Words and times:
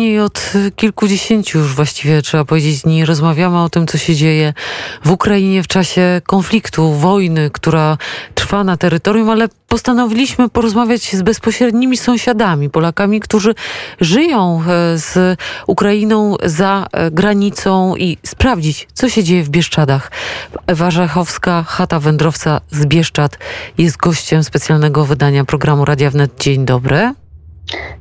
I 0.00 0.18
od 0.18 0.52
kilkudziesięciu 0.76 1.58
już 1.58 1.74
właściwie 1.74 2.22
trzeba 2.22 2.44
powiedzieć 2.44 2.82
dni 2.82 3.04
rozmawiamy 3.04 3.62
o 3.62 3.68
tym, 3.68 3.86
co 3.86 3.98
się 3.98 4.14
dzieje 4.14 4.54
w 5.04 5.10
Ukrainie 5.10 5.62
w 5.62 5.66
czasie 5.66 6.22
konfliktu, 6.26 6.92
wojny, 6.92 7.50
która 7.50 7.98
trwa 8.34 8.64
na 8.64 8.76
terytorium, 8.76 9.30
ale 9.30 9.48
postanowiliśmy 9.68 10.48
porozmawiać 10.48 11.16
z 11.16 11.22
bezpośrednimi 11.22 11.96
sąsiadami, 11.96 12.70
Polakami, 12.70 13.20
którzy 13.20 13.54
żyją 14.00 14.62
e, 14.62 14.98
z 14.98 15.38
Ukrainą 15.66 16.36
za 16.44 16.86
e, 16.92 17.10
granicą 17.10 17.96
i 17.96 18.18
sprawdzić, 18.26 18.88
co 18.94 19.08
się 19.08 19.24
dzieje 19.24 19.42
w 19.42 19.48
Bieszczadach. 19.48 20.10
Ewa 20.66 20.90
Żachowska, 20.90 21.64
chata 21.68 22.00
wędrowca 22.00 22.60
z 22.70 22.86
Bieszczad, 22.86 23.38
jest 23.78 23.96
gościem 23.96 24.44
specjalnego 24.44 25.04
wydania 25.04 25.44
programu 25.44 25.84
Radia 25.84 26.10
Wnet. 26.10 26.32
Dzień 26.40 26.64
dobry. 26.64 27.19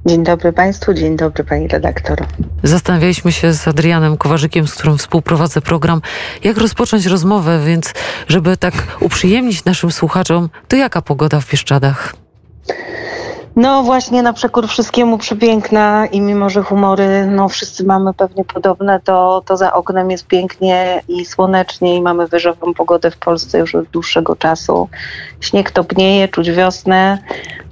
Dzień 0.06 0.24
dobry 0.24 0.54
Państwu, 0.54 0.94
dzień 0.94 1.18
dobry 1.18 1.44
Pani 1.44 1.68
redaktor. 1.68 2.18
Zastanawialiśmy 2.64 3.32
się 3.32 3.54
z 3.54 3.68
Adrianem 3.68 4.18
Kowarzykiem, 4.18 4.68
z 4.68 4.76
którym 4.76 4.98
współprowadzę 4.98 5.62
program, 5.62 6.02
jak 6.44 6.58
rozpocząć 6.58 7.06
rozmowę, 7.06 7.60
więc 7.66 7.94
żeby 8.28 8.58
tak 8.58 8.74
uprzyjemnić 9.00 9.66
naszym 9.66 9.92
słuchaczom, 9.92 10.50
to 10.68 10.76
jaka 10.76 11.02
pogoda 11.02 11.40
w 11.40 11.52
Bieszczadach? 11.52 12.14
No 13.56 13.84
właśnie 13.84 14.24
na 14.24 14.34
przekór 14.34 14.68
wszystkiemu 14.68 15.18
przepiękna 15.18 16.06
i 16.06 16.22
mimo, 16.22 16.50
że 16.50 16.64
humory 16.64 17.28
no 17.32 17.50
wszyscy 17.50 17.84
mamy 17.84 18.14
pewnie 18.14 18.46
podobne, 18.46 19.00
to, 19.04 19.44
to 19.46 19.58
za 19.58 19.74
oknem 19.74 20.12
jest 20.12 20.28
pięknie 20.28 21.02
i 21.08 21.26
słonecznie 21.26 21.96
i 21.96 22.02
mamy 22.02 22.28
wyżową 22.28 22.74
pogodę 22.74 23.12
w 23.12 23.18
Polsce 23.18 23.60
już 23.60 23.76
od 23.76 23.86
dłuższego 23.86 24.36
czasu. 24.36 24.90
Śnieg 25.40 25.72
topnieje, 25.72 26.28
czuć 26.28 26.52
wiosnę. 26.52 27.18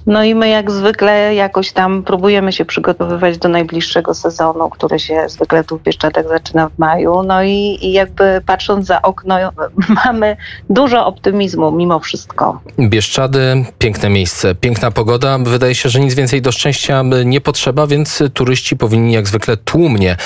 No 0.06 0.24
i 0.24 0.34
my 0.34 0.48
jak 0.48 0.70
zwykle 0.70 1.34
jakoś 1.34 1.72
tam 1.72 2.02
próbujemy 2.02 2.52
się 2.52 2.64
przygotowywać 2.64 3.38
do 3.38 3.48
najbliższego 3.48 4.14
sezonu, 4.14 4.70
który 4.70 4.98
się 4.98 5.28
zwykle 5.28 5.64
tu 5.64 5.78
w 5.78 5.82
Bieszczadach 5.82 6.28
zaczyna 6.28 6.68
w 6.68 6.78
maju. 6.78 7.22
No 7.22 7.42
i, 7.42 7.78
i 7.80 7.92
jakby 7.92 8.40
patrząc 8.46 8.86
za 8.86 9.02
okno 9.02 9.36
mamy 10.04 10.36
dużo 10.70 11.06
optymizmu 11.06 11.72
mimo 11.72 12.00
wszystko. 12.00 12.60
Bieszczady, 12.80 13.64
piękne 13.78 14.08
miejsce, 14.08 14.54
piękna 14.54 14.90
pogoda. 14.90 15.38
Wydaje 15.38 15.74
się, 15.74 15.88
że 15.88 16.00
nic 16.00 16.14
więcej 16.14 16.42
do 16.42 16.52
szczęścia 16.52 17.02
nie 17.24 17.40
potrzeba, 17.40 17.86
więc 17.86 18.22
turyści 18.34 18.76
powinni 18.76 19.12
jak 19.12 19.28
zwykle 19.28 19.56
tłumnie 19.56 20.16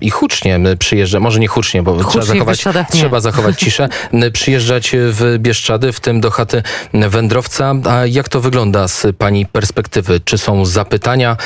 i 0.00 0.10
hucznie 0.10 0.60
przyjeżdżać, 0.78 1.22
może 1.22 1.40
nie 1.40 1.48
hucznie, 1.48 1.82
bo 1.82 1.94
hucznie 1.94 2.10
trzeba, 2.10 2.24
zachować, 2.24 2.64
trzeba 2.90 3.20
zachować 3.20 3.58
ciszę, 3.64 3.88
przyjeżdżać 4.32 4.90
w 4.94 5.38
Bieszczady, 5.38 5.92
w 5.92 6.00
tym 6.00 6.20
do 6.20 6.30
chaty 6.30 6.62
wędrowca. 6.92 7.74
A 7.90 8.06
jak 8.06 8.28
to 8.28 8.40
wygląda 8.40 8.88
z 8.88 8.97
Pani 9.18 9.46
perspektywy? 9.46 10.20
Czy 10.20 10.38
są 10.38 10.64
zapytania? 10.64 11.36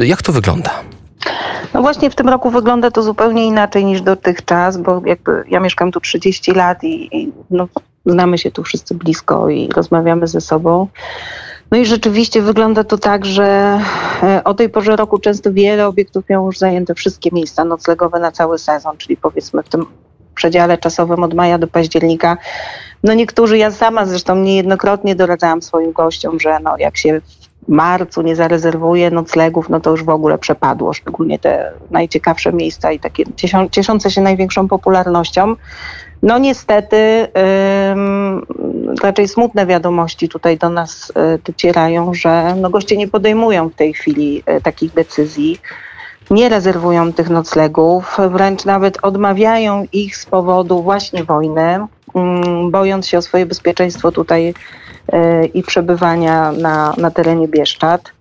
Y, 0.00 0.06
jak 0.06 0.22
to 0.22 0.32
wygląda? 0.32 0.70
No 1.74 1.82
właśnie 1.82 2.10
w 2.10 2.14
tym 2.14 2.28
roku 2.28 2.50
wygląda 2.50 2.90
to 2.90 3.02
zupełnie 3.02 3.46
inaczej 3.46 3.84
niż 3.84 4.02
dotychczas, 4.02 4.76
bo 4.76 5.02
jakby 5.06 5.44
ja 5.48 5.60
mieszkam 5.60 5.92
tu 5.92 6.00
30 6.00 6.52
lat 6.52 6.84
i, 6.84 7.16
i 7.16 7.32
no, 7.50 7.68
znamy 8.06 8.38
się 8.38 8.50
tu 8.50 8.62
wszyscy 8.62 8.94
blisko 8.94 9.48
i 9.48 9.68
rozmawiamy 9.68 10.26
ze 10.26 10.40
sobą. 10.40 10.88
No 11.70 11.78
i 11.78 11.86
rzeczywiście 11.86 12.42
wygląda 12.42 12.84
to 12.84 12.98
tak, 12.98 13.24
że 13.24 13.80
e, 14.22 14.44
o 14.44 14.54
tej 14.54 14.68
porze 14.68 14.96
roku 14.96 15.18
często 15.18 15.52
wiele 15.52 15.86
obiektów 15.86 16.28
miało 16.28 16.46
już 16.46 16.58
zajęte 16.58 16.94
wszystkie 16.94 17.30
miejsca 17.32 17.64
noclegowe 17.64 18.20
na 18.20 18.32
cały 18.32 18.58
sezon, 18.58 18.96
czyli 18.96 19.16
powiedzmy 19.16 19.62
w 19.62 19.68
tym 19.68 19.86
przedziale 20.42 20.78
czasowym 20.78 21.22
od 21.22 21.34
maja 21.34 21.58
do 21.58 21.66
października. 21.66 22.36
No 23.04 23.14
niektórzy, 23.14 23.58
ja 23.58 23.70
sama 23.70 24.06
zresztą 24.06 24.36
niejednokrotnie 24.36 25.14
doradzałam 25.14 25.62
swoim 25.62 25.92
gościom, 25.92 26.40
że 26.40 26.58
no 26.62 26.74
jak 26.78 26.96
się 26.96 27.20
w 27.20 27.68
marcu 27.68 28.22
nie 28.22 28.36
zarezerwuje 28.36 29.10
noclegów, 29.10 29.68
no 29.68 29.80
to 29.80 29.90
już 29.90 30.04
w 30.04 30.08
ogóle 30.08 30.38
przepadło, 30.38 30.92
szczególnie 30.92 31.38
te 31.38 31.72
najciekawsze 31.90 32.52
miejsca 32.52 32.92
i 32.92 32.98
takie 33.00 33.24
cieszące 33.70 34.10
się 34.10 34.20
największą 34.20 34.68
popularnością. 34.68 35.56
No 36.22 36.38
niestety 36.38 37.28
ym, 37.90 38.46
raczej 39.02 39.28
smutne 39.28 39.66
wiadomości 39.66 40.28
tutaj 40.28 40.58
do 40.58 40.70
nas 40.70 41.10
y, 41.10 41.38
docierają, 41.44 42.14
że 42.14 42.54
no, 42.60 42.70
goście 42.70 42.96
nie 42.96 43.08
podejmują 43.08 43.68
w 43.68 43.74
tej 43.74 43.94
chwili 43.94 44.42
y, 44.58 44.62
takich 44.62 44.92
decyzji 44.94 45.60
nie 46.30 46.48
rezerwują 46.48 47.12
tych 47.12 47.30
noclegów, 47.30 48.18
wręcz 48.30 48.64
nawet 48.64 48.98
odmawiają 49.02 49.86
ich 49.92 50.16
z 50.16 50.26
powodu 50.26 50.82
właśnie 50.82 51.24
wojny, 51.24 51.86
mm, 52.14 52.70
bojąc 52.70 53.06
się 53.06 53.18
o 53.18 53.22
swoje 53.22 53.46
bezpieczeństwo 53.46 54.12
tutaj 54.12 54.54
e, 55.12 55.44
i 55.44 55.62
przebywania 55.62 56.52
na, 56.52 56.94
na 56.98 57.10
terenie 57.10 57.48
Bieszczad. 57.48 58.12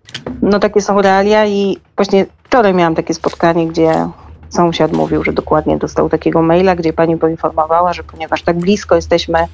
No 0.42 0.60
takie 0.60 0.82
są 0.82 1.02
realia 1.02 1.46
i 1.46 1.78
właśnie 1.96 2.26
wczoraj 2.44 2.74
miałam 2.74 2.96
takie 2.96 3.14
spotkanie, 3.14 3.68
gdzie 3.68 4.08
sąsiad 4.50 4.92
mówił, 4.92 5.24
że 5.24 5.34
dokładnie 5.34 5.78
dostał 5.78 6.10
takiego 6.10 6.42
maila, 6.42 6.76
gdzie 6.76 6.94
pani 6.94 7.18
poinformowała, 7.18 7.94
że 7.94 8.04
ponieważ 8.04 8.44
tak 8.44 8.58
blisko 8.58 8.96
jesteśmy 8.96 9.48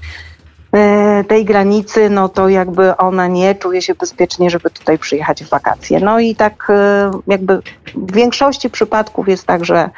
tej 1.27 1.45
granicy, 1.45 2.09
no 2.09 2.29
to 2.29 2.49
jakby 2.49 2.97
ona 2.97 3.27
nie 3.27 3.55
czuje 3.55 3.81
się 3.81 3.95
bezpiecznie, 3.95 4.49
żeby 4.49 4.69
tutaj 4.69 4.99
przyjechać 4.99 5.43
w 5.43 5.49
wakacje. 5.49 5.99
No 5.99 6.19
i 6.19 6.35
tak 6.35 6.67
e, 6.69 7.11
jakby 7.27 7.61
w 7.95 8.13
większości 8.13 8.69
przypadków 8.69 9.27
jest 9.27 9.45
tak, 9.45 9.65
że, 9.65 9.89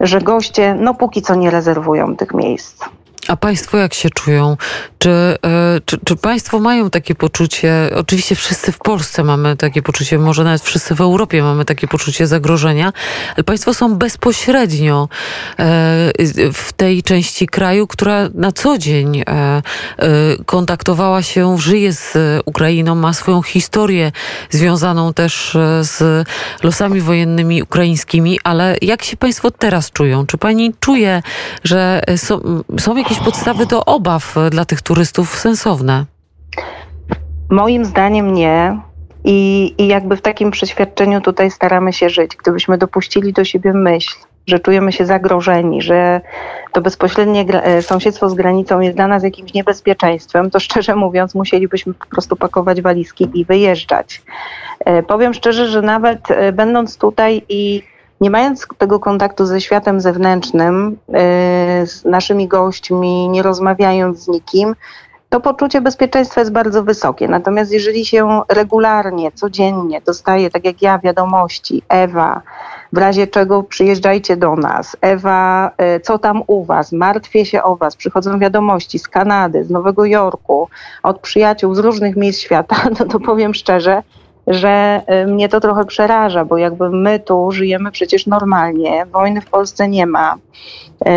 że 0.00 0.20
goście 0.20 0.74
no 0.74 0.94
póki 0.94 1.22
co 1.22 1.34
nie 1.34 1.50
rezerwują 1.50 2.16
tych 2.16 2.34
miejsc. 2.34 2.84
A 3.28 3.36
Państwo 3.36 3.78
jak 3.78 3.94
się 3.94 4.10
czują? 4.10 4.56
Czy, 5.02 5.10
e, 5.10 5.36
czy, 5.84 5.98
czy, 6.04 6.16
Państwo 6.16 6.60
mają 6.60 6.90
takie 6.90 7.14
poczucie, 7.14 7.90
oczywiście 7.96 8.34
wszyscy 8.34 8.72
w 8.72 8.78
Polsce 8.78 9.24
mamy 9.24 9.56
takie 9.56 9.82
poczucie, 9.82 10.18
może 10.18 10.44
nawet 10.44 10.62
wszyscy 10.62 10.94
w 10.94 11.00
Europie 11.00 11.42
mamy 11.42 11.64
takie 11.64 11.88
poczucie 11.88 12.26
zagrożenia, 12.26 12.92
ale 13.36 13.44
Państwo 13.44 13.74
są 13.74 13.94
bezpośrednio 13.94 15.08
e, 15.58 15.64
w 16.52 16.72
tej 16.76 17.02
części 17.02 17.46
kraju, 17.46 17.86
która 17.86 18.28
na 18.34 18.52
co 18.52 18.78
dzień 18.78 19.22
e, 19.26 19.62
kontaktowała 20.46 21.22
się, 21.22 21.58
żyje 21.58 21.92
z 21.92 22.14
Ukrainą, 22.44 22.94
ma 22.94 23.12
swoją 23.12 23.42
historię 23.42 24.12
związaną 24.50 25.14
też 25.14 25.56
z 25.80 26.28
losami 26.62 27.00
wojennymi 27.00 27.62
ukraińskimi, 27.62 28.38
ale 28.44 28.76
jak 28.82 29.02
się 29.02 29.16
Państwo 29.16 29.50
teraz 29.50 29.90
czują? 29.90 30.26
Czy 30.26 30.38
Pani 30.38 30.74
czuje, 30.80 31.22
że 31.64 32.02
są, 32.16 32.62
są 32.78 32.96
jakieś 32.96 33.18
podstawy 33.18 33.66
do 33.66 33.84
obaw 33.84 34.34
dla 34.50 34.64
tych 34.64 34.82
turystów 34.82 34.91
sensowne? 35.38 36.06
Moim 37.50 37.84
zdaniem 37.84 38.34
nie. 38.34 38.80
I, 39.24 39.74
I 39.78 39.86
jakby 39.86 40.16
w 40.16 40.22
takim 40.22 40.50
przeświadczeniu 40.50 41.20
tutaj 41.20 41.50
staramy 41.50 41.92
się 41.92 42.10
żyć. 42.10 42.36
Gdybyśmy 42.36 42.78
dopuścili 42.78 43.32
do 43.32 43.44
siebie 43.44 43.72
myśl, 43.72 44.14
że 44.46 44.60
czujemy 44.60 44.92
się 44.92 45.06
zagrożeni, 45.06 45.82
że 45.82 46.20
to 46.72 46.80
bezpośrednie 46.80 47.40
e, 47.40 47.82
sąsiedztwo 47.82 48.30
z 48.30 48.34
granicą 48.34 48.80
jest 48.80 48.96
dla 48.96 49.08
nas 49.08 49.22
jakimś 49.22 49.54
niebezpieczeństwem, 49.54 50.50
to 50.50 50.60
szczerze 50.60 50.96
mówiąc 50.96 51.34
musielibyśmy 51.34 51.94
po 51.94 52.06
prostu 52.06 52.36
pakować 52.36 52.82
walizki 52.82 53.28
i 53.34 53.44
wyjeżdżać. 53.44 54.22
E, 54.84 55.02
powiem 55.02 55.34
szczerze, 55.34 55.68
że 55.68 55.82
nawet 55.82 56.20
będąc 56.52 56.98
tutaj 56.98 57.42
i 57.48 57.82
nie 58.20 58.30
mając 58.30 58.66
tego 58.78 59.00
kontaktu 59.00 59.46
ze 59.46 59.60
światem 59.60 60.00
zewnętrznym, 60.00 60.98
y, 61.08 61.16
z 61.86 62.04
naszymi 62.04 62.48
gośćmi, 62.48 63.28
nie 63.28 63.42
rozmawiając 63.42 64.18
z 64.18 64.28
nikim, 64.28 64.74
to 65.32 65.40
poczucie 65.40 65.80
bezpieczeństwa 65.80 66.40
jest 66.40 66.52
bardzo 66.52 66.82
wysokie. 66.82 67.28
Natomiast 67.28 67.72
jeżeli 67.72 68.06
się 68.06 68.42
regularnie, 68.48 69.32
codziennie 69.32 70.00
dostaje, 70.00 70.50
tak 70.50 70.64
jak 70.64 70.82
ja, 70.82 70.98
wiadomości, 70.98 71.82
Ewa, 71.88 72.42
w 72.92 72.98
razie 72.98 73.26
czego 73.26 73.62
przyjeżdżajcie 73.62 74.36
do 74.36 74.56
nas, 74.56 74.96
Ewa, 75.00 75.70
y, 75.96 76.00
co 76.00 76.18
tam 76.18 76.42
u 76.46 76.64
was, 76.64 76.92
martwię 76.92 77.46
się 77.46 77.62
o 77.62 77.76
was, 77.76 77.96
przychodzą 77.96 78.38
wiadomości 78.38 78.98
z 78.98 79.08
Kanady, 79.08 79.64
z 79.64 79.70
Nowego 79.70 80.04
Jorku, 80.04 80.68
od 81.02 81.20
przyjaciół 81.20 81.74
z 81.74 81.78
różnych 81.78 82.16
miejsc 82.16 82.40
świata, 82.40 82.76
no 83.00 83.06
to 83.06 83.20
powiem 83.20 83.54
szczerze, 83.54 84.02
że 84.46 85.02
y, 85.22 85.26
mnie 85.26 85.48
to 85.48 85.60
trochę 85.60 85.84
przeraża, 85.84 86.44
bo 86.44 86.58
jakby 86.58 86.90
my 86.90 87.20
tu 87.20 87.50
żyjemy 87.52 87.90
przecież 87.90 88.26
normalnie, 88.26 89.06
wojny 89.06 89.40
w 89.40 89.50
Polsce 89.50 89.88
nie 89.88 90.06
ma. 90.06 90.34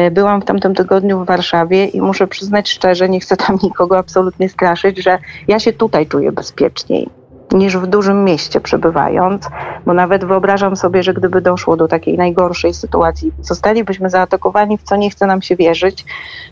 Y, 0.07 0.11
byłam 0.11 0.41
w 0.41 0.45
tamtym 0.45 0.75
tygodniu 0.75 1.19
w 1.19 1.25
Warszawie 1.25 1.85
i 1.85 2.01
muszę 2.01 2.27
przyznać 2.27 2.69
szczerze, 2.69 3.09
nie 3.09 3.19
chcę 3.19 3.37
tam 3.37 3.57
nikogo 3.63 3.97
absolutnie 3.97 4.49
straszyć, 4.49 5.03
że 5.03 5.17
ja 5.47 5.59
się 5.59 5.73
tutaj 5.73 6.07
czuję 6.07 6.31
bezpieczniej 6.31 7.09
niż 7.51 7.77
w 7.77 7.87
dużym 7.87 8.23
mieście 8.23 8.61
przebywając, 8.61 9.49
bo 9.85 9.93
nawet 9.93 10.25
wyobrażam 10.25 10.75
sobie, 10.75 11.03
że 11.03 11.13
gdyby 11.13 11.41
doszło 11.41 11.77
do 11.77 11.87
takiej 11.87 12.17
najgorszej 12.17 12.73
sytuacji, 12.73 13.31
zostalibyśmy 13.41 14.09
zaatakowani, 14.09 14.77
w 14.77 14.83
co 14.83 14.95
nie 14.95 15.09
chce 15.09 15.25
nam 15.25 15.41
się 15.41 15.55
wierzyć, 15.55 16.05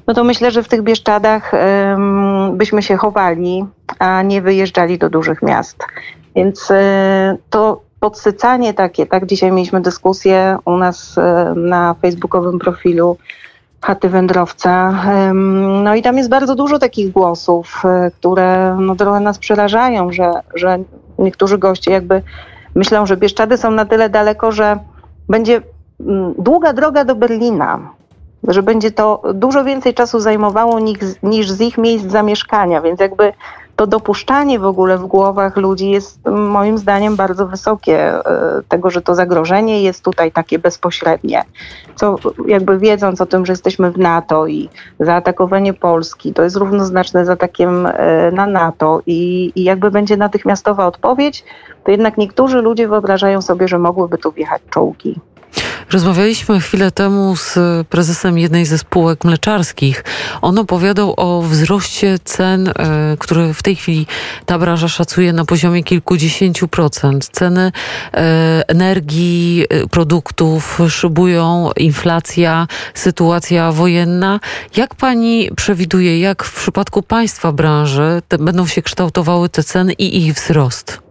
no 0.08 0.14
to 0.14 0.24
myślę, 0.24 0.52
że 0.52 0.64
w 0.64 0.68
tych 0.68 0.82
Bieszczadach 0.82 1.52
um, 1.54 2.58
byśmy 2.58 2.82
się 2.82 2.98
chowali, 2.98 3.66
a 4.00 4.22
nie 4.22 4.42
wyjeżdżali 4.42 4.98
do 4.98 5.10
dużych 5.10 5.42
miast. 5.42 5.78
Więc 6.36 6.72
e, 6.72 7.38
to 7.50 7.82
podsycanie 8.00 8.74
takie, 8.74 9.06
tak? 9.06 9.26
Dzisiaj 9.26 9.52
mieliśmy 9.52 9.82
dyskusję 9.82 10.58
u 10.66 10.78
nas 10.78 11.18
e, 11.18 11.54
na 11.56 11.96
facebookowym 12.02 12.60
profilu 12.60 13.18
chaty 13.82 14.10
wędrowca. 14.10 15.04
No 15.84 15.96
i 15.96 16.02
tam 16.02 16.18
jest 16.18 16.30
bardzo 16.30 16.56
dużo 16.56 16.80
takich 16.80 17.12
głosów, 17.12 17.82
e, 17.86 18.12
które 18.12 18.78
no, 18.80 18.96
trochę 18.96 19.20
nas 19.20 19.40
przerażają, 19.40 20.12
że, 20.12 20.32
że 20.56 20.80
niektórzy 21.20 21.58
goście 21.58 21.92
jakby 21.92 22.22
myślą, 22.76 23.06
że 23.06 23.18
Bieszczady 23.18 23.58
są 23.58 23.72
na 23.72 23.86
tyle 23.86 24.10
daleko, 24.10 24.52
że 24.52 24.78
będzie 25.30 25.62
długa 26.38 26.74
droga 26.74 27.06
do 27.06 27.16
Berlina, 27.16 27.80
że 28.48 28.64
będzie 28.64 28.92
to 28.92 29.22
dużo 29.34 29.64
więcej 29.64 29.94
czasu 29.94 30.20
zajmowało 30.20 30.80
niż, 30.80 30.98
niż 31.24 31.52
z 31.52 31.62
ich 31.62 31.78
miejsc 31.78 32.06
zamieszkania, 32.06 32.82
więc 32.82 33.00
jakby 33.00 33.34
to 33.76 33.88
dopuszczanie 33.88 34.60
w 34.60 34.66
ogóle 34.66 34.98
w 34.98 35.06
głowach 35.06 35.58
ludzi 35.58 35.90
jest 35.90 36.26
moim 36.26 36.78
zdaniem 36.78 37.16
bardzo 37.16 37.48
wysokie, 37.48 38.00
e, 38.00 38.62
tego, 38.68 38.90
że 38.90 39.02
to 39.02 39.16
zagrożenie 39.16 39.84
jest 39.84 40.04
tutaj 40.04 40.32
takie 40.32 40.60
bezpośrednie. 40.60 41.44
Co 41.96 42.16
jakby 42.48 42.78
wiedząc 42.78 43.22
o 43.22 43.26
tym, 43.26 43.46
że 43.46 43.54
jesteśmy 43.54 43.92
w 43.92 43.98
NATO 43.98 44.48
i 44.48 44.70
zaatakowanie 45.00 45.74
Polski, 45.74 46.34
to 46.34 46.44
jest 46.44 46.56
równoznaczne 46.56 47.26
z 47.26 47.30
atakiem 47.30 47.86
e, 47.86 48.32
na 48.32 48.48
NATO 48.48 49.02
i, 49.06 49.52
i 49.56 49.64
jakby 49.64 49.92
będzie 49.92 50.18
natychmiastowa 50.18 50.88
odpowiedź, 50.88 51.44
to 51.84 51.92
jednak 51.92 52.18
niektórzy 52.18 52.62
ludzie 52.62 52.88
wyobrażają 52.88 53.42
sobie, 53.42 53.68
że 53.68 53.80
mogłyby 53.80 54.18
tu 54.18 54.32
wjechać 54.32 54.62
czołgi. 54.70 55.20
Rozmawialiśmy 55.92 56.60
chwilę 56.60 56.92
temu 56.92 57.36
z 57.36 57.58
prezesem 57.88 58.38
jednej 58.38 58.66
ze 58.66 58.78
spółek 58.78 59.24
mleczarskich. 59.24 60.04
On 60.42 60.60
opowiadał 60.60 61.14
o 61.18 61.42
wzroście 61.42 62.20
cen, 62.24 62.68
e, 62.68 62.74
który 63.20 63.54
w 63.54 63.64
tej 63.64 63.76
chwili 63.76 64.08
ta 64.46 64.60
branża 64.60 64.88
szacuje 64.88 65.34
na 65.34 65.46
poziomie 65.46 65.84
kilkudziesięciu 65.84 66.68
procent. 66.68 67.30
Ceny 67.32 67.72
e, 68.14 68.64
energii, 68.68 69.66
e, 69.70 69.88
produktów 69.88 70.80
szybują, 70.90 71.70
inflacja, 71.78 72.68
sytuacja 72.94 73.72
wojenna. 73.72 74.40
Jak 74.76 74.96
pani 74.96 75.50
przewiduje, 75.56 76.20
jak 76.20 76.44
w 76.44 76.62
przypadku 76.62 77.02
państwa 77.02 77.52
branży 77.52 78.22
te, 78.28 78.38
będą 78.38 78.68
się 78.68 78.82
kształtowały 78.82 79.50
te 79.50 79.64
ceny 79.64 79.94
i 79.94 80.18
ich 80.18 80.34
wzrost? 80.34 81.04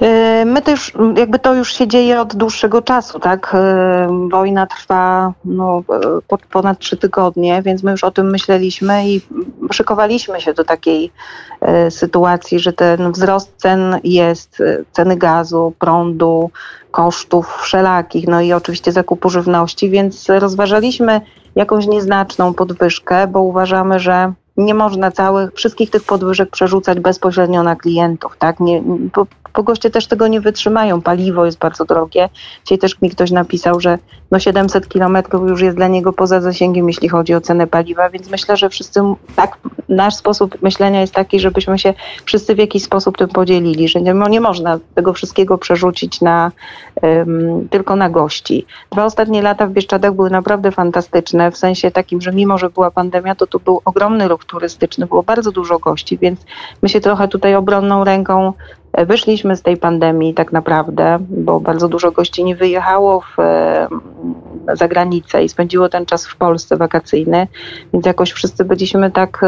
E, 0.00 0.44
my 0.44 0.62
to 0.62 0.70
już, 0.70 0.92
jakby 1.16 1.38
to 1.38 1.54
już 1.54 1.72
się 1.72 1.88
dzieje 1.88 2.20
od 2.20 2.36
dłuższego 2.36 2.82
czasu, 2.82 3.20
tak? 3.20 3.54
E, 3.54 4.28
wojna 4.30 4.66
trwa 4.66 5.32
no, 5.44 5.82
e, 6.32 6.38
ponad 6.50 6.78
trzy 6.78 6.96
tygodnie, 6.96 7.62
więc 7.62 7.82
my 7.82 7.90
już 7.90 8.04
o 8.04 8.10
tym 8.10 8.30
myśleliśmy 8.30 9.08
i 9.08 9.20
szykowaliśmy 9.72 10.40
się 10.40 10.54
do 10.54 10.64
takiej 10.64 11.12
sytuacji, 11.90 12.58
że 12.58 12.72
ten 12.72 13.12
wzrost 13.12 13.52
cen 13.56 14.00
jest, 14.04 14.62
ceny 14.92 15.16
gazu, 15.16 15.72
prądu, 15.78 16.50
kosztów 16.90 17.58
wszelakich, 17.62 18.28
no 18.28 18.40
i 18.40 18.52
oczywiście 18.52 18.92
zakupu 18.92 19.30
żywności, 19.30 19.90
więc 19.90 20.28
rozważaliśmy 20.28 21.20
jakąś 21.54 21.86
nieznaczną 21.86 22.54
podwyżkę, 22.54 23.26
bo 23.26 23.42
uważamy, 23.42 24.00
że 24.00 24.32
nie 24.58 24.74
można 24.74 25.10
całych, 25.10 25.52
wszystkich 25.54 25.90
tych 25.90 26.02
podwyżek 26.04 26.50
przerzucać 26.50 27.00
bezpośrednio 27.00 27.62
na 27.62 27.76
klientów, 27.76 28.36
tak? 28.38 28.60
Nie, 28.60 28.82
po, 29.12 29.26
bo 29.54 29.62
goście 29.62 29.90
też 29.90 30.06
tego 30.06 30.28
nie 30.28 30.40
wytrzymają. 30.40 31.02
Paliwo 31.02 31.46
jest 31.46 31.58
bardzo 31.58 31.84
drogie. 31.84 32.28
Dzisiaj 32.64 32.78
też 32.78 33.00
mi 33.00 33.10
ktoś 33.10 33.30
napisał, 33.30 33.80
że 33.80 33.98
no 34.30 34.38
700 34.38 34.88
kilometrów 34.88 35.48
już 35.48 35.60
jest 35.60 35.76
dla 35.76 35.88
niego 35.88 36.12
poza 36.12 36.40
zasięgiem, 36.40 36.88
jeśli 36.88 37.08
chodzi 37.08 37.34
o 37.34 37.40
cenę 37.40 37.66
paliwa, 37.66 38.10
więc 38.10 38.30
myślę, 38.30 38.56
że 38.56 38.68
wszyscy, 38.68 39.00
tak, 39.36 39.58
nasz 39.88 40.14
sposób 40.14 40.62
myślenia 40.62 41.00
jest 41.00 41.14
taki, 41.14 41.40
żebyśmy 41.40 41.78
się 41.78 41.94
wszyscy 42.24 42.54
w 42.54 42.58
jakiś 42.58 42.82
sposób 42.82 43.18
tym 43.18 43.28
podzielili, 43.28 43.88
że 43.88 44.00
nie, 44.00 44.14
nie 44.30 44.40
można 44.40 44.78
tego 44.94 45.12
wszystkiego 45.12 45.58
przerzucić 45.58 46.20
na, 46.20 46.52
um, 47.02 47.68
tylko 47.68 47.96
na 47.96 48.10
gości. 48.10 48.66
Dwa 48.92 49.04
ostatnie 49.04 49.42
lata 49.42 49.66
w 49.66 49.70
Bieszczadach 49.70 50.14
były 50.14 50.30
naprawdę 50.30 50.72
fantastyczne, 50.72 51.50
w 51.50 51.56
sensie 51.56 51.90
takim, 51.90 52.20
że 52.20 52.32
mimo, 52.32 52.58
że 52.58 52.70
była 52.70 52.90
pandemia, 52.90 53.34
to 53.34 53.46
tu 53.46 53.60
był 53.60 53.80
ogromny 53.84 54.28
ruch 54.28 54.44
turystyczny, 54.44 55.06
było 55.06 55.22
bardzo 55.22 55.52
dużo 55.52 55.78
gości, 55.78 56.18
więc 56.18 56.40
my 56.82 56.88
się 56.88 57.00
trochę 57.00 57.28
tutaj 57.28 57.54
obronną 57.54 58.04
ręką 58.04 58.52
Wyszliśmy 58.94 59.56
z 59.56 59.62
tej 59.62 59.76
pandemii 59.76 60.34
tak 60.34 60.52
naprawdę, 60.52 61.18
bo 61.20 61.60
bardzo 61.60 61.88
dużo 61.88 62.12
gości 62.12 62.44
nie 62.44 62.56
wyjechało 62.56 63.20
w, 63.20 63.36
za 64.72 64.88
granicę 64.88 65.44
i 65.44 65.48
spędziło 65.48 65.88
ten 65.88 66.06
czas 66.06 66.26
w 66.26 66.36
Polsce 66.36 66.76
wakacyjny, 66.76 67.48
więc 67.92 68.06
jakoś 68.06 68.32
wszyscy 68.32 68.64
byliśmy 68.64 69.10
tak, 69.10 69.40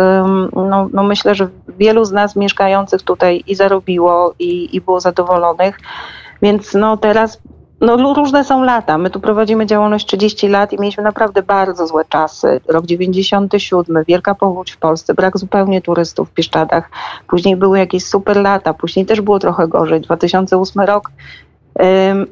no, 0.57 0.89
no 0.93 1.03
myślę, 1.03 1.35
że 1.35 1.49
wielu 1.79 2.05
z 2.05 2.13
nas 2.13 2.37
mieszkających 2.37 3.03
tutaj 3.03 3.43
i 3.47 3.55
zarobiło 3.55 4.35
i, 4.39 4.77
i 4.77 4.81
było 4.81 5.01
zadowolonych, 5.01 5.81
więc 6.43 6.75
no 6.75 6.97
teraz 6.97 7.39
no, 7.81 8.15
różne 8.15 8.45
są 8.45 8.65
lata. 8.65 8.99
My 8.99 9.11
tu 9.11 9.21
prowadzimy 9.21 9.67
działalność 9.67 10.07
30 10.07 10.49
lat 10.49 10.73
i 10.73 10.81
mieliśmy 10.81 11.03
naprawdę 11.03 11.43
bardzo 11.43 11.87
złe 11.87 12.05
czasy. 12.09 12.61
Rok 12.69 12.87
97, 12.87 14.05
wielka 14.09 14.35
powódź 14.35 14.71
w 14.71 14.77
Polsce, 14.77 15.15
brak 15.15 15.39
zupełnie 15.39 15.83
turystów 15.83 16.29
w 16.29 16.33
Pieszczadach. 16.33 16.91
Później 17.27 17.57
były 17.57 17.79
jakieś 17.79 18.05
super 18.05 18.37
lata, 18.37 18.75
później 18.75 19.07
też 19.07 19.21
było 19.21 19.39
trochę 19.39 19.69
gorzej. 19.69 20.01
2008 20.01 20.83
rok. 20.83 21.11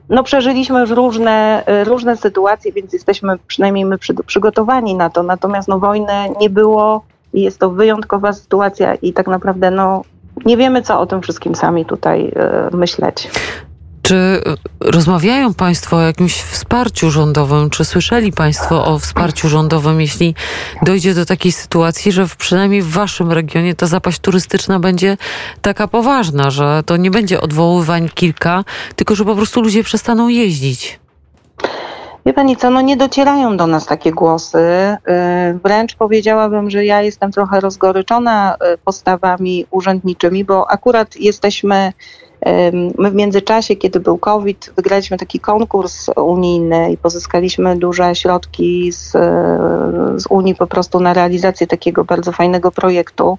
No, 0.08 0.22
przeżyliśmy 0.22 0.80
już 0.80 0.90
różne, 0.90 1.64
różne 1.84 2.16
sytuacje, 2.16 2.72
więc 2.72 2.92
jesteśmy 2.92 3.38
przynajmniej 3.46 3.84
my 3.84 3.98
przygotowani 4.26 4.94
na 4.94 5.10
to. 5.10 5.22
Natomiast 5.22 5.68
no, 5.68 5.78
wojny 5.78 6.12
nie 6.40 6.50
było 6.50 7.04
i 7.32 7.42
jest 7.42 7.58
to 7.58 7.70
wyjątkowa 7.70 8.32
sytuacja 8.32 8.94
i 8.94 9.12
tak 9.12 9.26
naprawdę 9.26 9.70
no, 9.70 10.02
nie 10.44 10.56
wiemy, 10.56 10.82
co 10.82 11.00
o 11.00 11.06
tym 11.06 11.22
wszystkim 11.22 11.54
sami 11.54 11.84
tutaj 11.84 12.32
y, 12.72 12.76
myśleć. 12.76 13.30
Czy 14.08 14.42
rozmawiają 14.80 15.54
Państwo 15.54 15.96
o 15.96 16.00
jakimś 16.00 16.42
wsparciu 16.42 17.10
rządowym? 17.10 17.70
Czy 17.70 17.84
słyszeli 17.84 18.32
Państwo 18.32 18.86
o 18.86 18.98
wsparciu 18.98 19.48
rządowym, 19.48 20.00
jeśli 20.00 20.34
dojdzie 20.82 21.14
do 21.14 21.26
takiej 21.26 21.52
sytuacji, 21.52 22.12
że 22.12 22.26
w, 22.26 22.36
przynajmniej 22.36 22.82
w 22.82 22.90
Waszym 22.90 23.32
regionie 23.32 23.74
ta 23.74 23.86
zapaść 23.86 24.18
turystyczna 24.18 24.78
będzie 24.78 25.16
taka 25.62 25.88
poważna, 25.88 26.50
że 26.50 26.82
to 26.86 26.96
nie 26.96 27.10
będzie 27.10 27.40
odwoływań 27.40 28.08
kilka, 28.14 28.64
tylko 28.96 29.14
że 29.14 29.24
po 29.24 29.34
prostu 29.34 29.60
ludzie 29.60 29.84
przestaną 29.84 30.28
jeździć? 30.28 31.00
Wie 32.26 32.32
pani 32.32 32.56
co, 32.56 32.70
no 32.70 32.80
nie 32.80 32.96
docierają 32.96 33.56
do 33.56 33.66
nas 33.66 33.86
takie 33.86 34.12
głosy. 34.12 34.58
Y, 34.58 35.58
wręcz 35.64 35.94
powiedziałabym, 35.94 36.70
że 36.70 36.84
ja 36.84 37.02
jestem 37.02 37.32
trochę 37.32 37.60
rozgoryczona 37.60 38.54
y, 38.54 38.78
postawami 38.78 39.66
urzędniczymi, 39.70 40.44
bo 40.44 40.70
akurat 40.70 41.16
jesteśmy 41.16 41.92
My 42.98 43.10
w 43.10 43.14
międzyczasie, 43.14 43.76
kiedy 43.76 44.00
był 44.00 44.18
COVID, 44.18 44.72
wygraliśmy 44.76 45.18
taki 45.18 45.40
konkurs 45.40 46.06
unijny 46.16 46.92
i 46.92 46.96
pozyskaliśmy 46.96 47.76
duże 47.76 48.14
środki 48.14 48.92
z, 48.92 49.12
z 50.16 50.26
Unii 50.30 50.54
po 50.54 50.66
prostu 50.66 51.00
na 51.00 51.14
realizację 51.14 51.66
takiego 51.66 52.04
bardzo 52.04 52.32
fajnego 52.32 52.70
projektu, 52.70 53.38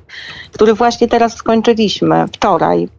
który 0.51 0.73
właśnie 0.73 1.07
teraz 1.07 1.35
skończyliśmy 1.35 2.25
wczoraj. 2.27 2.89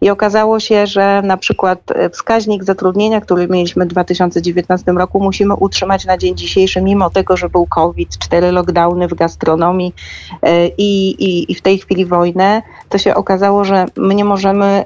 I 0.00 0.10
okazało 0.10 0.60
się, 0.60 0.86
że 0.86 1.22
na 1.24 1.36
przykład 1.36 1.78
e, 1.90 2.10
wskaźnik 2.10 2.64
zatrudnienia, 2.64 3.20
który 3.20 3.48
mieliśmy 3.48 3.84
w 3.84 3.88
2019 3.88 4.92
roku, 4.92 5.20
musimy 5.20 5.54
utrzymać 5.54 6.04
na 6.04 6.18
dzień 6.18 6.36
dzisiejszy, 6.36 6.82
mimo 6.82 7.10
tego, 7.10 7.36
że 7.36 7.48
był 7.48 7.66
COVID, 7.66 8.18
cztery 8.18 8.52
lockdowny 8.52 9.08
w 9.08 9.14
gastronomii 9.14 9.94
e, 10.42 10.66
i, 10.68 11.08
i, 11.08 11.52
i 11.52 11.54
w 11.54 11.62
tej 11.62 11.78
chwili 11.78 12.06
wojnę, 12.06 12.62
to 12.88 12.98
się 12.98 13.14
okazało, 13.14 13.64
że 13.64 13.86
my 13.96 14.14
nie 14.14 14.24
możemy 14.24 14.64
e, 14.64 14.84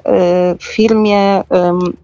w 0.59 0.63
firmie, 0.63 1.43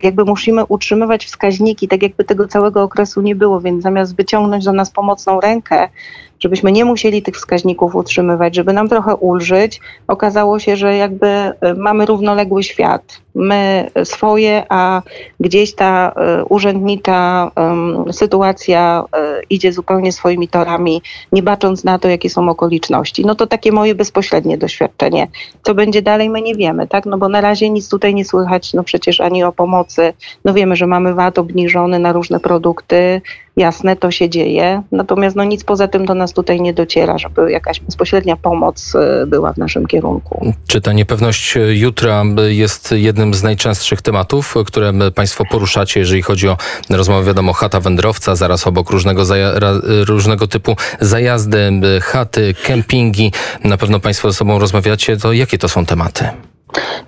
jakby 0.04 0.25
musimy 0.25 0.66
utrzymywać 0.66 1.25
wskaźniki, 1.25 1.88
tak 1.88 2.04
jakby 2.04 2.24
tego 2.24 2.48
całego 2.48 2.84
okresu 2.84 3.22
nie 3.22 3.36
było, 3.36 3.62
więc 3.62 3.84
zamiast 3.84 4.16
wyciągnąć 4.16 4.66
do 4.66 4.74
nas 4.74 4.92
pomocną 4.92 5.39
rękę, 5.39 5.89
żebyśmy 6.39 6.72
nie 6.72 6.86
musieli 6.86 7.22
tych 7.22 7.36
wskaźników 7.36 7.96
utrzymywać, 7.96 8.55
żeby 8.55 8.74
nam 8.74 8.89
trochę 8.89 9.15
ulżyć, 9.15 9.81
okazało 10.08 10.60
się, 10.60 10.77
że 10.77 10.96
jakby 10.98 11.27
e, 11.27 11.53
mamy 11.77 12.05
równoległy 12.05 12.63
świat. 12.63 13.22
My 13.39 13.91
swoje, 14.03 14.63
a 14.69 15.01
gdzieś 15.39 15.75
ta 15.75 16.12
e, 16.15 16.46
urzędnicza 16.46 17.51
sytuacja 18.12 19.03
e, 19.13 19.41
idzie 19.50 19.74
zupełnie 19.74 20.12
swoimi 20.12 20.48
torami, 20.48 21.01
nie 21.31 21.43
bacząc 21.43 21.84
na 21.84 22.00
to, 22.00 22.08
jakie 22.08 22.29
są 22.29 22.50
okoliczności. 22.50 23.25
No 23.25 23.36
to 23.36 23.48
takie 23.48 23.72
moje 23.72 23.96
bezpośrednie 23.96 24.58
doświadczenie. 24.58 25.27
Co 25.63 25.75
będzie 25.75 26.01
dalej, 26.01 26.29
my 26.29 26.41
nie 26.41 26.55
wiemy, 26.55 26.88
tak? 26.88 27.05
No 27.05 27.17
bo 27.17 27.29
na 27.29 27.41
razie 27.41 27.69
nic 27.69 27.89
tutaj 27.89 28.15
nie 28.15 28.25
słychać, 28.25 28.74
no 28.74 28.84
przecież 28.84 29.22
ani 29.22 29.43
o 29.43 29.51
pomocy. 29.51 30.13
No 30.46 30.53
wiemy, 30.53 30.75
że 30.75 30.88
mamy 30.88 31.13
VAT 31.13 31.39
obniżony 31.39 32.00
na 32.00 32.13
różne 32.13 32.39
produkty, 32.39 33.22
jasne, 33.60 33.96
to 33.96 34.12
się 34.12 34.29
dzieje, 34.29 34.81
natomiast 34.91 35.36
no 35.36 35.43
nic 35.43 35.63
poza 35.63 35.88
tym 35.88 36.05
do 36.05 36.15
nas 36.15 36.34
tutaj 36.34 36.62
nie 36.62 36.74
dociera, 36.74 37.17
żeby 37.17 37.51
jakaś 37.51 37.79
bezpośrednia 37.79 38.36
pomoc 38.36 38.96
y, 38.96 39.27
była 39.27 39.53
w 39.53 39.58
naszym 39.58 39.88
kierunku. 39.88 40.53
Czy 40.67 40.81
ta 40.81 40.93
niepewność 40.93 41.58
jutra 41.74 42.24
jest 42.48 42.91
jednym 42.91 43.28
z 43.33 43.43
najczęstszych 43.43 44.01
tematów, 44.01 44.55
które 44.65 44.93
Państwo 45.15 45.45
poruszacie, 45.45 46.00
jeżeli 46.00 46.21
chodzi 46.21 46.48
o 46.48 46.57
rozmowę, 46.89 47.27
wiadomo, 47.27 47.53
chata 47.53 47.79
wędrowca, 47.79 48.36
zaraz 48.36 48.67
obok 48.67 48.89
różnego, 48.89 49.24
różnego 50.07 50.48
typu 50.48 50.75
zajazdy, 51.00 51.71
chaty, 52.01 52.55
kempingi. 52.63 53.31
Na 53.63 53.77
pewno 53.77 54.00
Państwo 54.00 54.31
ze 54.31 54.38
sobą 54.38 54.59
rozmawiacie, 54.59 55.17
to 55.17 55.33
jakie 55.33 55.57
to 55.57 55.69
są 55.69 55.86
tematy? 55.86 56.29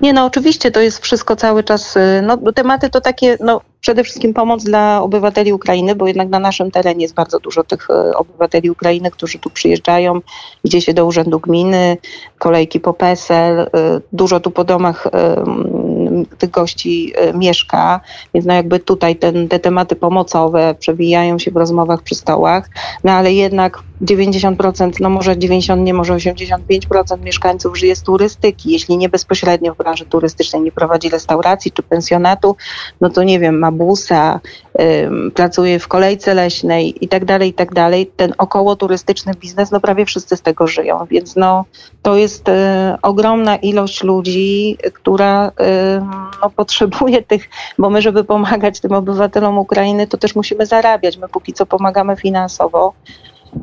Nie, 0.01 0.13
no 0.13 0.25
oczywiście 0.25 0.71
to 0.71 0.81
jest 0.81 1.03
wszystko 1.03 1.35
cały 1.35 1.63
czas, 1.63 1.97
y, 1.97 2.21
no 2.23 2.51
tematy 2.51 2.89
to 2.89 3.01
takie, 3.01 3.37
no 3.39 3.61
przede 3.81 4.03
wszystkim 4.03 4.33
pomoc 4.33 4.63
dla 4.63 5.01
obywateli 5.01 5.53
Ukrainy, 5.53 5.95
bo 5.95 6.07
jednak 6.07 6.29
na 6.29 6.39
naszym 6.39 6.71
terenie 6.71 7.01
jest 7.01 7.13
bardzo 7.13 7.39
dużo 7.39 7.63
tych 7.63 7.89
y, 7.89 8.15
obywateli 8.15 8.69
Ukrainy, 8.69 9.11
którzy 9.11 9.39
tu 9.39 9.49
przyjeżdżają, 9.49 10.19
idzie 10.63 10.81
się 10.81 10.93
do 10.93 11.05
urzędu 11.05 11.39
gminy, 11.39 11.97
kolejki 12.37 12.79
po 12.79 12.93
PESEL, 12.93 13.59
y, 13.59 13.67
dużo 14.13 14.39
tu 14.39 14.51
po 14.51 14.63
domach 14.63 15.07
tych 16.37 16.49
gości 16.49 17.13
mieszka, 17.33 18.01
więc 18.33 18.45
no 18.45 18.53
jakby 18.53 18.79
tutaj 18.79 19.15
ten, 19.15 19.49
te 19.49 19.59
tematy 19.59 19.95
pomocowe 19.95 20.75
przewijają 20.79 21.39
się 21.39 21.51
w 21.51 21.57
rozmowach 21.57 22.01
przy 22.01 22.15
stołach, 22.15 22.69
no 23.03 23.11
ale 23.11 23.33
jednak 23.33 23.83
90%, 24.01 24.91
no 24.99 25.09
może 25.09 25.37
90, 25.37 25.81
nie 25.81 25.93
może 25.93 26.13
85% 26.13 27.23
mieszkańców 27.23 27.77
żyje 27.77 27.95
z 27.95 28.01
turystyki. 28.01 28.71
Jeśli 28.71 28.97
nie 28.97 29.09
bezpośrednio 29.09 29.73
w 29.73 29.77
branży 29.77 30.05
turystycznej 30.05 30.61
nie 30.61 30.71
prowadzi 30.71 31.09
restauracji 31.09 31.71
czy 31.71 31.83
pensjonatu, 31.83 32.55
no 33.01 33.09
to 33.09 33.23
nie 33.23 33.39
wiem, 33.39 33.59
ma 33.59 33.71
busa, 33.71 34.39
ym, 34.79 35.31
pracuje 35.35 35.79
w 35.79 35.87
kolejce 35.87 36.33
leśnej 36.33 37.05
i 37.05 37.07
tak 37.07 37.25
dalej, 37.25 37.49
i 37.49 37.53
tak 37.53 37.73
dalej. 37.73 38.11
Ten 38.15 38.33
około 38.37 38.75
turystyczny 38.75 39.33
biznes, 39.33 39.71
no 39.71 39.79
prawie 39.79 40.05
wszyscy 40.05 40.37
z 40.37 40.41
tego 40.41 40.67
żyją, 40.67 41.05
więc 41.09 41.35
no 41.35 41.65
to 42.01 42.15
jest 42.15 42.49
y, 42.49 42.53
ogromna 43.01 43.55
ilość 43.55 44.03
ludzi, 44.03 44.77
która 44.93 45.47
y, 45.47 45.51
no, 46.41 46.49
potrzebuje 46.49 47.21
tych, 47.31 47.49
bo 47.77 47.89
my, 47.89 48.01
żeby 48.01 48.23
pomagać 48.23 48.79
tym 48.79 48.91
obywatelom 48.91 49.57
Ukrainy, 49.57 50.07
to 50.07 50.17
też 50.17 50.35
musimy 50.35 50.65
zarabiać. 50.65 51.17
My 51.17 51.27
póki 51.27 51.53
co 51.53 51.65
pomagamy 51.65 52.15
finansowo. 52.15 52.93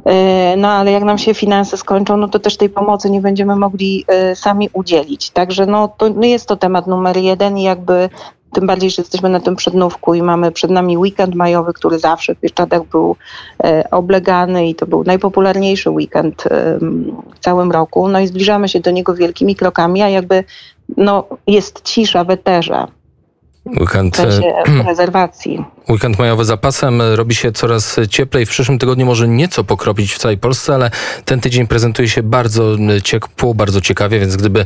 E, 0.05 0.55
no 0.57 0.69
ale 0.69 0.93
jak 0.93 1.03
nam 1.03 1.19
się 1.19 1.35
finanse 1.35 1.77
skończą, 1.77 2.17
no 2.17 2.29
to 2.29 2.39
też 2.39 2.57
tej 2.57 2.71
pomocy 2.71 3.11
nie 3.11 3.21
będziemy 3.21 3.57
mogli 3.57 4.05
e, 4.09 4.37
sami 4.37 4.69
udzielić. 4.73 5.31
Także 5.31 5.67
no 5.67 5.89
to 5.89 6.09
no 6.09 6.27
jest 6.27 6.49
to 6.49 6.57
temat 6.57 6.87
numer 6.87 7.17
jeden 7.17 7.59
i 7.59 7.63
jakby 7.63 8.09
tym 8.53 8.67
bardziej, 8.67 8.91
że 8.91 9.03
jesteśmy 9.03 9.29
na 9.29 9.41
tym 9.41 9.57
przednówku 9.57 10.15
i 10.15 10.23
mamy 10.23 10.53
przed 10.53 10.71
nami 10.71 10.99
weekend 10.99 11.35
majowy, 11.35 11.73
który 11.73 11.99
zawsze 11.99 12.35
w 12.35 12.41
Bieszczadach 12.41 12.85
był 12.85 13.17
e, 13.65 13.91
oblegany 13.91 14.69
i 14.69 14.75
to 14.75 14.87
był 14.87 15.05
najpopularniejszy 15.05 15.91
weekend 15.91 16.45
w 17.35 17.39
całym 17.41 17.73
roku. 17.73 18.09
No 18.09 18.21
i 18.21 18.27
zbliżamy 18.27 18.69
się 18.69 18.81
do 18.81 18.91
niego 18.91 19.15
wielkimi 19.15 19.57
krokami, 19.57 20.03
a 20.03 20.09
jakby 20.09 20.45
no, 20.97 21.25
jest 21.47 21.83
cisza 21.83 22.25
w 22.25 22.31
eterze. 22.31 22.87
Weekend, 23.81 24.15
w 24.15 24.17
sensie 24.17 24.53
rezerwacji. 24.87 25.65
Weekend 25.89 26.19
majowy 26.19 26.45
zapasem 26.45 27.03
robi 27.03 27.35
się 27.35 27.53
coraz 27.53 27.97
cieplej. 28.11 28.47
W 28.47 28.49
przyszłym 28.49 28.79
tygodniu 28.79 29.07
może 29.07 29.29
nieco 29.29 29.65
pokropić 29.65 30.15
w 30.15 30.19
całej 30.19 30.39
Polsce, 30.39 30.75
ale 30.75 30.91
ten 31.25 31.41
tydzień 31.41 31.67
prezentuje 31.67 32.09
się 32.09 32.23
bardzo 32.23 32.77
ciepło, 33.05 33.55
bardzo 33.55 33.81
ciekawie, 33.81 34.21
więc 34.21 34.37
gdyby, 34.37 34.65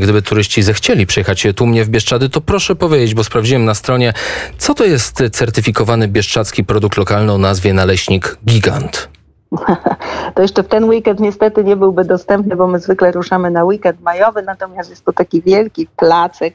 gdyby 0.00 0.22
turyści 0.22 0.62
zechcieli 0.62 1.06
przyjechać 1.06 1.46
tłumnie 1.56 1.84
w 1.84 1.88
Bieszczady, 1.88 2.28
to 2.28 2.40
proszę 2.40 2.76
powiedzieć, 2.76 3.14
bo 3.14 3.24
sprawdziłem 3.24 3.64
na 3.64 3.74
stronie, 3.74 4.12
co 4.58 4.74
to 4.74 4.84
jest 4.84 5.22
certyfikowany 5.32 6.08
bieszczadzki 6.08 6.64
produkt 6.64 6.96
lokalny 6.96 7.32
o 7.32 7.38
nazwie 7.38 7.72
Naleśnik 7.72 8.36
Gigant. 8.46 9.17
To 10.34 10.42
jeszcze 10.42 10.62
w 10.62 10.68
ten 10.68 10.84
weekend 10.84 11.20
niestety 11.20 11.64
nie 11.64 11.76
byłby 11.76 12.04
dostępny, 12.04 12.56
bo 12.56 12.66
my 12.66 12.78
zwykle 12.78 13.12
ruszamy 13.12 13.50
na 13.50 13.64
weekend 13.64 14.00
majowy, 14.00 14.42
natomiast 14.42 14.90
jest 14.90 15.04
to 15.04 15.12
taki 15.12 15.42
wielki 15.42 15.86
placek 15.96 16.54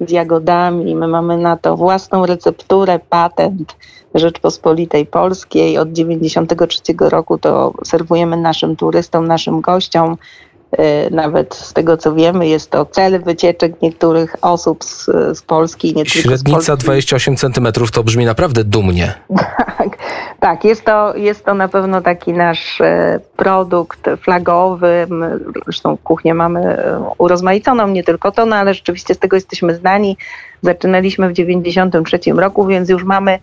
z 0.00 0.10
jagodami. 0.10 0.94
My 0.94 1.08
mamy 1.08 1.38
na 1.38 1.56
to 1.56 1.76
własną 1.76 2.26
recepturę, 2.26 3.00
patent 3.10 3.76
Rzeczpospolitej 4.14 5.06
Polskiej. 5.06 5.78
Od 5.78 5.88
1993 5.88 7.10
roku 7.10 7.38
to 7.38 7.72
serwujemy 7.84 8.36
naszym 8.36 8.76
turystom, 8.76 9.26
naszym 9.26 9.60
gościom 9.60 10.16
nawet 11.10 11.54
z 11.54 11.72
tego 11.72 11.96
co 11.96 12.14
wiemy, 12.14 12.48
jest 12.48 12.70
to 12.70 12.86
cel 12.86 13.22
wycieczek 13.22 13.82
niektórych 13.82 14.36
osób 14.42 14.84
z, 14.84 15.06
z 15.38 15.42
Polski. 15.42 15.94
Nie 15.94 16.06
Średnica 16.06 16.60
z 16.60 16.66
Polski. 16.66 16.82
28 16.82 17.36
centymetrów 17.36 17.90
to 17.90 18.04
brzmi 18.04 18.24
naprawdę 18.24 18.64
dumnie. 18.64 19.14
tak, 19.78 19.98
tak 20.40 20.64
jest, 20.64 20.84
to, 20.84 21.16
jest 21.16 21.44
to 21.44 21.54
na 21.54 21.68
pewno 21.68 22.00
taki 22.00 22.32
nasz 22.32 22.80
e, 22.80 23.20
produkt 23.36 24.00
flagowy. 24.22 25.06
Zresztą 25.64 25.96
kuchnię 25.96 26.34
mamy 26.34 26.60
e, 26.60 27.04
urozmaiconą, 27.18 27.88
nie 27.88 28.04
tylko 28.04 28.32
to, 28.32 28.46
no 28.46 28.56
ale 28.56 28.74
rzeczywiście 28.74 29.14
z 29.14 29.18
tego 29.18 29.36
jesteśmy 29.36 29.74
znani. 29.74 30.16
Zaczynaliśmy 30.62 31.28
w 31.28 31.32
93 31.32 32.18
roku, 32.36 32.66
więc 32.66 32.88
już 32.88 33.04
mamy 33.04 33.38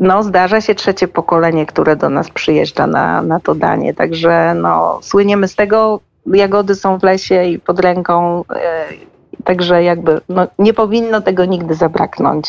no, 0.00 0.22
zdarza 0.22 0.60
się 0.60 0.74
trzecie 0.74 1.08
pokolenie, 1.08 1.66
które 1.66 1.96
do 1.96 2.08
nas 2.08 2.30
przyjeżdża 2.30 2.86
na, 2.86 3.22
na 3.22 3.40
to 3.40 3.54
danie. 3.54 3.94
Także 3.94 4.54
no, 4.54 4.98
słyniemy 5.02 5.48
z 5.48 5.54
tego, 5.54 6.00
jagody 6.34 6.74
są 6.74 6.98
w 6.98 7.02
lesie 7.02 7.44
i 7.44 7.58
pod 7.58 7.80
ręką. 7.80 8.44
E, 8.54 8.84
także 9.44 9.82
jakby 9.82 10.20
no, 10.28 10.46
nie 10.58 10.74
powinno 10.74 11.20
tego 11.20 11.44
nigdy 11.44 11.74
zabraknąć. 11.74 12.46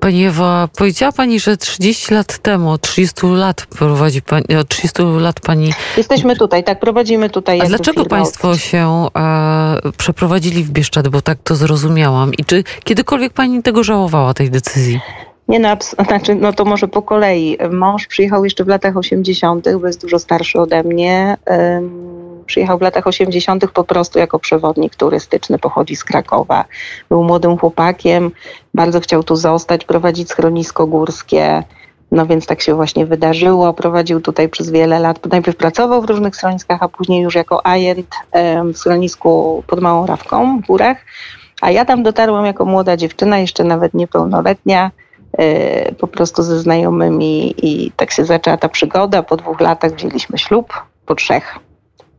Pani 0.00 0.24
Ewa, 0.24 0.68
powiedziała 0.78 1.12
Pani, 1.12 1.40
że 1.40 1.56
30 1.56 2.14
lat 2.14 2.38
temu, 2.38 2.78
30 2.78 3.26
lat 3.26 3.66
prowadzi 3.78 4.22
Pani, 4.22 4.44
30 4.68 5.02
lat 5.02 5.40
Pani... 5.40 5.72
Jesteśmy 5.96 6.36
tutaj, 6.36 6.64
tak, 6.64 6.80
prowadzimy 6.80 7.30
tutaj. 7.30 7.60
A 7.60 7.64
dlaczego 7.64 8.04
Państwo 8.04 8.56
się 8.56 9.06
e, 9.16 9.76
przeprowadzili 9.96 10.64
w 10.64 10.70
Bieszczad, 10.70 11.08
bo 11.08 11.22
tak 11.22 11.38
to 11.44 11.56
zrozumiałam. 11.56 12.34
I 12.34 12.44
czy 12.44 12.64
kiedykolwiek 12.84 13.32
Pani 13.32 13.62
tego 13.62 13.84
żałowała, 13.84 14.34
tej 14.34 14.50
decyzji? 14.50 15.00
Nie, 15.48 15.58
no, 15.58 15.76
znaczy, 16.08 16.34
no 16.34 16.52
to 16.52 16.64
może 16.64 16.88
po 16.88 17.02
kolei. 17.02 17.58
Mąż 17.70 18.06
przyjechał 18.06 18.44
jeszcze 18.44 18.64
w 18.64 18.68
latach 18.68 18.96
80., 18.96 19.68
bo 19.80 19.86
jest 19.86 20.00
dużo 20.00 20.18
starszy 20.18 20.60
ode 20.60 20.82
mnie. 20.82 21.36
Um, 21.46 22.19
Przyjechał 22.46 22.78
w 22.78 22.82
latach 22.82 23.06
80. 23.06 23.70
po 23.70 23.84
prostu 23.84 24.18
jako 24.18 24.38
przewodnik 24.38 24.96
turystyczny, 24.96 25.58
pochodzi 25.58 25.96
z 25.96 26.04
Krakowa. 26.04 26.64
Był 27.08 27.24
młodym 27.24 27.58
chłopakiem, 27.58 28.30
bardzo 28.74 29.00
chciał 29.00 29.22
tu 29.22 29.36
zostać, 29.36 29.84
prowadzić 29.84 30.28
schronisko 30.30 30.86
górskie. 30.86 31.62
No 32.10 32.26
więc 32.26 32.46
tak 32.46 32.60
się 32.60 32.74
właśnie 32.74 33.06
wydarzyło. 33.06 33.74
Prowadził 33.74 34.20
tutaj 34.20 34.48
przez 34.48 34.70
wiele 34.70 34.98
lat. 34.98 35.26
Najpierw 35.30 35.56
pracował 35.56 36.02
w 36.02 36.04
różnych 36.04 36.36
schroniskach, 36.36 36.82
a 36.82 36.88
później 36.88 37.22
już 37.22 37.34
jako 37.34 37.66
ajent 37.66 38.14
w 38.74 38.78
schronisku 38.78 39.64
pod 39.66 39.80
Małą 39.80 40.06
Rawką 40.06 40.60
w 40.60 40.66
górach. 40.66 40.96
A 41.60 41.70
ja 41.70 41.84
tam 41.84 42.02
dotarłam 42.02 42.46
jako 42.46 42.64
młoda 42.64 42.96
dziewczyna, 42.96 43.38
jeszcze 43.38 43.64
nawet 43.64 43.94
niepełnoletnia, 43.94 44.90
e, 45.38 45.94
po 45.94 46.06
prostu 46.06 46.42
ze 46.42 46.58
znajomymi 46.58 47.54
i 47.66 47.92
tak 47.96 48.10
się 48.10 48.24
zaczęła 48.24 48.56
ta 48.56 48.68
przygoda. 48.68 49.22
Po 49.22 49.36
dwóch 49.36 49.60
latach 49.60 49.92
wzięliśmy 49.94 50.38
ślub, 50.38 50.72
po 51.06 51.14
trzech. 51.14 51.58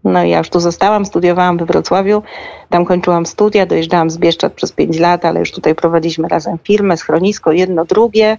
No 0.03 0.23
i 0.23 0.29
ja 0.29 0.37
już 0.37 0.49
tu 0.49 0.59
zostałam, 0.59 1.05
studiowałam 1.05 1.57
we 1.57 1.65
Wrocławiu, 1.65 2.23
tam 2.69 2.85
kończyłam 2.85 3.25
studia, 3.25 3.65
dojeżdżałam 3.65 4.09
z 4.09 4.17
Bieszczad 4.17 4.53
przez 4.53 4.71
pięć 4.71 4.99
lat, 4.99 5.25
ale 5.25 5.39
już 5.39 5.51
tutaj 5.51 5.75
prowadziliśmy 5.75 6.27
razem 6.27 6.57
firmę, 6.63 6.97
schronisko, 6.97 7.51
jedno, 7.51 7.85
drugie. 7.85 8.37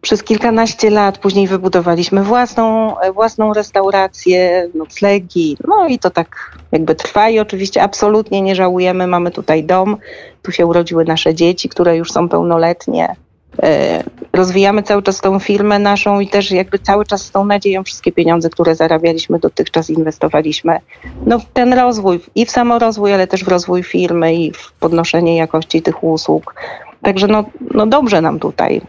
Przez 0.00 0.22
kilkanaście 0.22 0.90
lat 0.90 1.18
później 1.18 1.46
wybudowaliśmy 1.46 2.22
własną, 2.22 2.94
własną 3.14 3.52
restaurację, 3.52 4.68
noclegi, 4.74 5.56
no 5.68 5.86
i 5.86 5.98
to 5.98 6.10
tak 6.10 6.58
jakby 6.72 6.94
trwa 6.94 7.28
i 7.28 7.38
oczywiście 7.38 7.82
absolutnie 7.82 8.42
nie 8.42 8.54
żałujemy, 8.54 9.06
mamy 9.06 9.30
tutaj 9.30 9.64
dom, 9.64 9.96
tu 10.42 10.52
się 10.52 10.66
urodziły 10.66 11.04
nasze 11.04 11.34
dzieci, 11.34 11.68
które 11.68 11.96
już 11.96 12.12
są 12.12 12.28
pełnoletnie. 12.28 13.16
E, 13.62 14.02
rozwijamy 14.32 14.82
cały 14.82 15.02
czas 15.02 15.20
tą 15.20 15.38
firmę 15.38 15.78
naszą 15.78 16.20
i 16.20 16.28
też 16.28 16.50
jakby 16.50 16.78
cały 16.78 17.04
czas 17.04 17.22
z 17.22 17.30
tą 17.30 17.44
nadzieją 17.44 17.84
wszystkie 17.84 18.12
pieniądze, 18.12 18.50
które 18.50 18.74
zarabialiśmy 18.74 19.38
dotychczas 19.38 19.90
inwestowaliśmy 19.90 20.80
no, 21.26 21.38
w 21.38 21.44
ten 21.44 21.72
rozwój 21.72 22.20
i 22.34 22.46
w 22.46 22.50
samorozwój, 22.50 23.12
ale 23.12 23.26
też 23.26 23.44
w 23.44 23.48
rozwój 23.48 23.82
firmy 23.82 24.34
i 24.34 24.52
w 24.52 24.72
podnoszenie 24.72 25.36
jakości 25.36 25.82
tych 25.82 26.04
usług. 26.04 26.54
Także 27.02 27.26
no, 27.26 27.44
no 27.74 27.86
dobrze 27.86 28.20
nam 28.20 28.38
tutaj. 28.38 28.80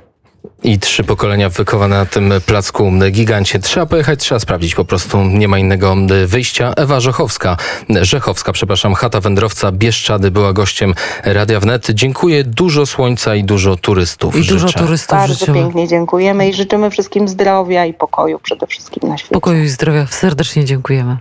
I 0.66 0.80
trzy 0.80 1.04
pokolenia 1.04 1.50
wychowane 1.50 1.98
na 1.98 2.06
tym 2.06 2.34
placku 2.46 2.92
gigancie. 3.12 3.60
Trzeba 3.60 3.86
pojechać, 3.86 4.20
trzeba 4.20 4.40
sprawdzić, 4.40 4.76
po 4.76 4.86
prostu 4.86 5.24
nie 5.24 5.48
ma 5.48 5.60
innego 5.60 5.96
wyjścia. 6.26 6.74
Ewa 6.78 7.00
Rzechowska, 7.00 7.58
Rzechowska, 8.02 8.54
przepraszam, 8.54 8.94
chata 8.94 9.20
wędrowca 9.20 9.72
Bieszczady 9.72 10.32
była 10.32 10.54
gościem 10.54 10.94
Radia 11.24 11.60
Wnet. 11.60 11.88
Dziękuję, 11.90 12.44
dużo 12.44 12.86
słońca 12.86 13.36
i 13.36 13.44
dużo 13.44 13.76
turystów. 13.76 14.36
I 14.36 14.44
życzę. 14.44 14.54
dużo 14.54 14.80
turystów 14.80 15.18
Bardzo 15.18 15.34
życzymy. 15.34 15.60
pięknie 15.60 15.88
dziękujemy 15.88 16.50
i 16.50 16.54
życzymy 16.54 16.90
wszystkim 16.90 17.28
zdrowia 17.28 17.86
i 17.86 17.94
pokoju 17.94 18.40
przede 18.40 18.68
wszystkim 18.68 19.10
na 19.10 19.18
świecie. 19.18 19.34
Pokoju 19.34 19.64
i 19.64 19.68
zdrowia. 19.68 20.08
Serdecznie 20.08 20.66
dziękujemy. 20.66 21.18